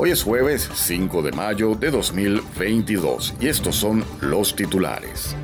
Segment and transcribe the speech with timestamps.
[0.00, 5.34] Hoy es jueves 5 de mayo de 2022 y estos son los titulares.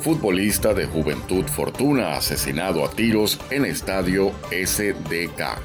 [0.00, 5.60] Futbolista de Juventud Fortuna asesinado a tiros en estadio SDK.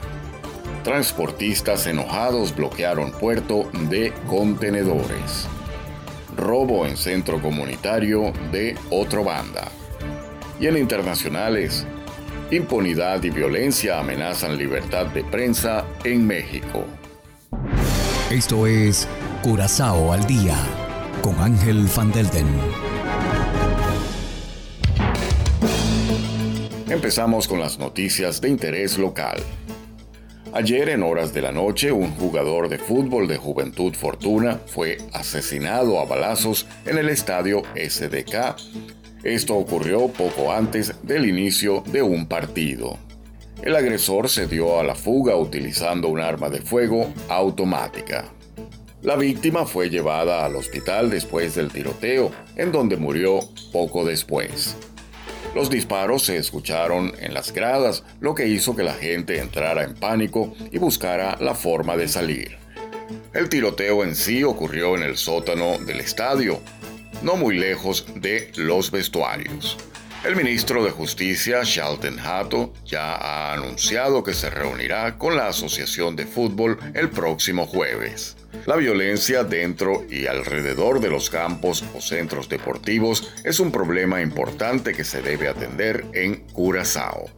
[0.83, 5.47] Transportistas enojados bloquearon puerto de contenedores.
[6.37, 9.71] Robo en centro comunitario de otro banda.
[10.59, 11.87] Y en internacionales,
[12.51, 16.85] impunidad y violencia amenazan libertad de prensa en México.
[18.33, 19.07] Esto es
[19.43, 20.57] Curazao al día
[21.21, 22.47] con Ángel Van Delden.
[26.89, 29.37] Empezamos con las noticias de interés local.
[30.51, 35.99] Ayer en horas de la noche, un jugador de fútbol de Juventud Fortuna fue asesinado
[35.99, 38.55] a balazos en el estadio SDK.
[39.23, 42.97] Esto ocurrió poco antes del inicio de un partido.
[43.61, 48.25] El agresor se dio a la fuga utilizando un arma de fuego automática.
[49.01, 53.39] La víctima fue llevada al hospital después del tiroteo, en donde murió
[53.71, 54.75] poco después.
[55.55, 59.93] Los disparos se escucharon en las gradas, lo que hizo que la gente entrara en
[59.93, 62.57] pánico y buscara la forma de salir.
[63.33, 66.59] El tiroteo en sí ocurrió en el sótano del estadio,
[67.21, 69.77] no muy lejos de los vestuarios.
[70.23, 76.15] El ministro de Justicia, Shalten Hato, ya ha anunciado que se reunirá con la Asociación
[76.15, 78.37] de Fútbol el próximo jueves.
[78.65, 84.93] La violencia dentro y alrededor de los campos o centros deportivos es un problema importante
[84.93, 87.29] que se debe atender en Curazao.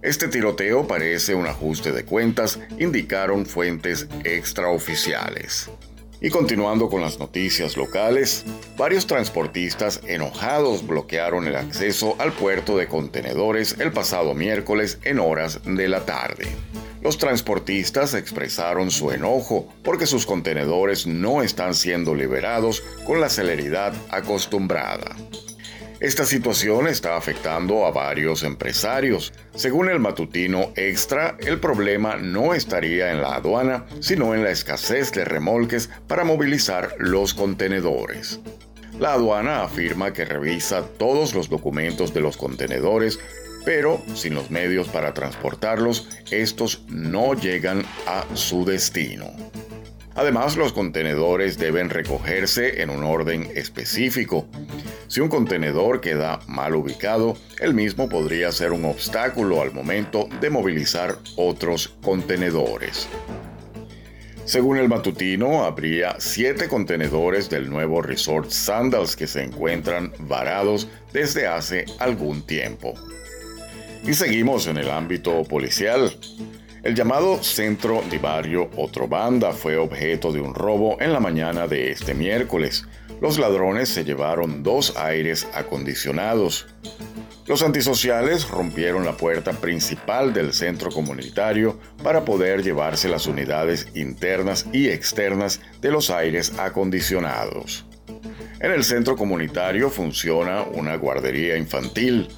[0.00, 5.70] Este tiroteo parece un ajuste de cuentas, indicaron fuentes extraoficiales.
[6.20, 8.44] Y continuando con las noticias locales,
[8.76, 15.60] varios transportistas enojados bloquearon el acceso al puerto de contenedores el pasado miércoles en horas
[15.64, 16.48] de la tarde.
[17.02, 23.94] Los transportistas expresaron su enojo porque sus contenedores no están siendo liberados con la celeridad
[24.10, 25.14] acostumbrada.
[26.00, 29.32] Esta situación está afectando a varios empresarios.
[29.56, 35.10] Según el matutino Extra, el problema no estaría en la aduana, sino en la escasez
[35.10, 38.38] de remolques para movilizar los contenedores.
[39.00, 43.18] La aduana afirma que revisa todos los documentos de los contenedores,
[43.64, 49.32] pero sin los medios para transportarlos, estos no llegan a su destino.
[50.18, 54.48] Además, los contenedores deben recogerse en un orden específico.
[55.06, 60.50] Si un contenedor queda mal ubicado, el mismo podría ser un obstáculo al momento de
[60.50, 63.08] movilizar otros contenedores.
[64.44, 71.46] Según el matutino, habría siete contenedores del nuevo resort Sandals que se encuentran varados desde
[71.46, 72.94] hace algún tiempo.
[74.02, 76.10] Y seguimos en el ámbito policial.
[76.84, 81.90] El llamado Centro de Barrio Otrobanda fue objeto de un robo en la mañana de
[81.90, 82.84] este miércoles.
[83.20, 86.68] Los ladrones se llevaron dos aires acondicionados.
[87.46, 94.66] Los antisociales rompieron la puerta principal del centro comunitario para poder llevarse las unidades internas
[94.72, 97.86] y externas de los aires acondicionados.
[98.60, 102.28] En el centro comunitario funciona una guardería infantil,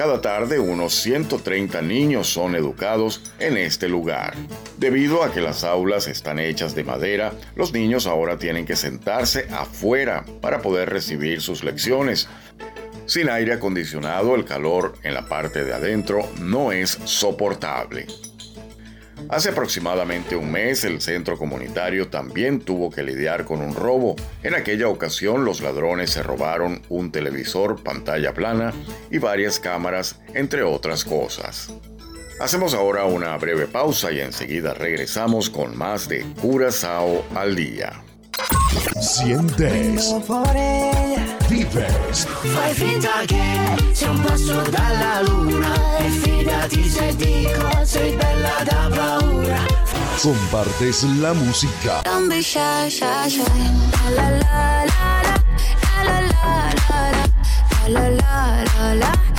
[0.00, 4.32] cada tarde unos 130 niños son educados en este lugar.
[4.78, 9.46] Debido a que las aulas están hechas de madera, los niños ahora tienen que sentarse
[9.50, 12.30] afuera para poder recibir sus lecciones.
[13.04, 18.06] Sin aire acondicionado, el calor en la parte de adentro no es soportable.
[19.28, 24.16] Hace aproximadamente un mes el centro comunitario también tuvo que lidiar con un robo.
[24.42, 28.72] En aquella ocasión los ladrones se robaron un televisor pantalla plana
[29.10, 31.72] y varias cámaras, entre otras cosas.
[32.40, 38.02] Hacemos ahora una breve pausa y enseguida regresamos con más de Curazao al día.
[39.00, 40.14] Sientes.
[41.50, 42.26] Vives.
[42.54, 43.42] Fai finta che
[43.90, 49.58] sia un passo dalla luna e fidati se dico sei bella da paura.
[50.22, 52.02] Compartes la música.
[52.04, 53.42] Don't be shy, shy, shy.
[54.14, 55.42] La la la la
[56.04, 57.08] la la la la
[57.88, 58.34] la la la la
[58.78, 59.30] la la la la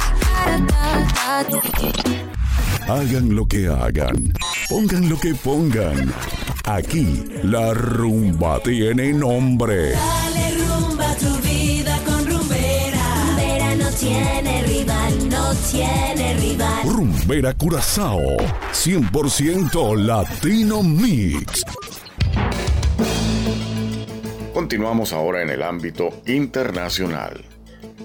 [2.88, 4.34] Hagan lo que hagan.
[4.68, 6.14] Pongan lo que pongan.
[6.66, 9.92] Aquí la rumba tiene nombre.
[9.92, 11.51] Dale rumba tu vida.
[15.72, 16.84] Tiene rival.
[16.86, 18.38] Rumbera Curazao,
[18.74, 21.64] 100% Latino Mix.
[24.54, 27.46] Continuamos ahora en el ámbito internacional.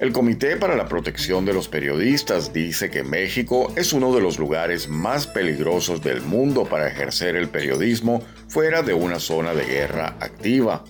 [0.00, 4.38] El Comité para la Protección de los Periodistas dice que México es uno de los
[4.38, 10.16] lugares más peligrosos del mundo para ejercer el periodismo fuera de una zona de guerra
[10.20, 10.84] activa.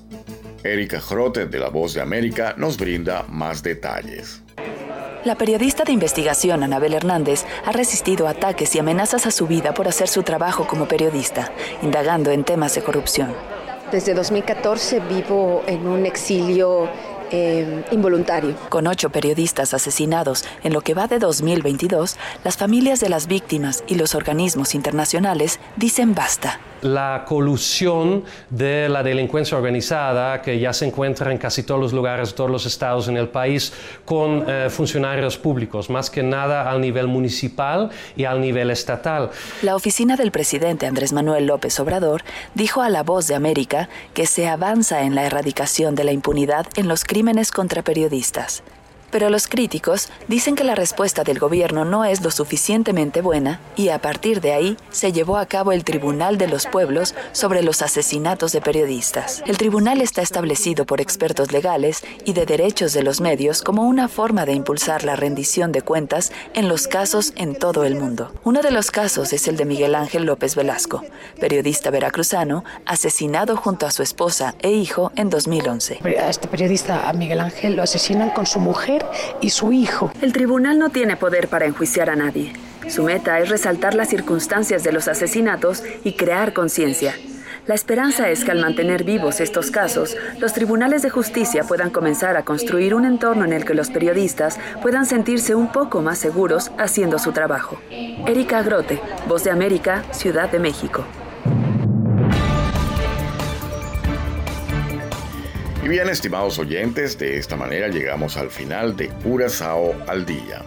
[0.64, 4.42] Erika Grote de La Voz de América nos brinda más detalles.
[5.26, 9.88] La periodista de investigación Anabel Hernández ha resistido ataques y amenazas a su vida por
[9.88, 11.50] hacer su trabajo como periodista,
[11.82, 13.34] indagando en temas de corrupción.
[13.90, 16.88] Desde 2014 vivo en un exilio
[17.32, 18.54] eh, involuntario.
[18.68, 23.82] Con ocho periodistas asesinados en lo que va de 2022, las familias de las víctimas
[23.88, 30.86] y los organismos internacionales dicen basta la colusión de la delincuencia organizada que ya se
[30.86, 33.72] encuentra en casi todos los lugares, todos los estados en el país,
[34.04, 39.30] con eh, funcionarios públicos, más que nada al nivel municipal y al nivel estatal.
[39.62, 42.22] La oficina del presidente Andrés Manuel López Obrador
[42.54, 46.66] dijo a La Voz de América que se avanza en la erradicación de la impunidad
[46.76, 48.62] en los crímenes contra periodistas.
[49.10, 53.88] Pero los críticos dicen que la respuesta del gobierno no es lo suficientemente buena y
[53.88, 57.82] a partir de ahí se llevó a cabo el Tribunal de los Pueblos sobre los
[57.82, 59.42] asesinatos de periodistas.
[59.46, 64.08] El tribunal está establecido por expertos legales y de derechos de los medios como una
[64.08, 68.32] forma de impulsar la rendición de cuentas en los casos en todo el mundo.
[68.44, 71.02] Uno de los casos es el de Miguel Ángel López Velasco,
[71.40, 76.00] periodista veracruzano, asesinado junto a su esposa e hijo en 2011.
[76.04, 78.58] A este periodista, a Miguel Ángel, lo asesinan con su
[79.40, 80.12] y su hijo.
[80.20, 82.52] El tribunal no tiene poder para enjuiciar a nadie.
[82.88, 87.14] Su meta es resaltar las circunstancias de los asesinatos y crear conciencia.
[87.66, 92.36] La esperanza es que al mantener vivos estos casos, los tribunales de justicia puedan comenzar
[92.36, 96.70] a construir un entorno en el que los periodistas puedan sentirse un poco más seguros
[96.78, 97.80] haciendo su trabajo.
[97.90, 101.04] Erika Grote, Voz de América, Ciudad de México.
[105.86, 110.62] Y bien, estimados oyentes, de esta manera llegamos al final de Curazao al Día.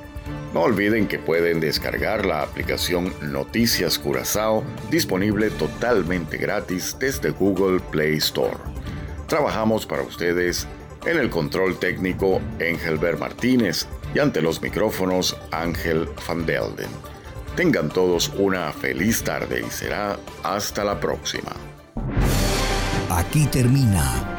[0.53, 8.15] No olviden que pueden descargar la aplicación Noticias Curazao, disponible totalmente gratis desde Google Play
[8.15, 8.55] Store.
[9.27, 10.65] Trabajamos para ustedes
[11.05, 16.91] en el control técnico Engelbert Martínez y ante los micrófonos Ángel Van Delden.
[17.57, 21.51] Tengan todos una feliz tarde y será hasta la próxima.
[23.09, 24.38] Aquí termina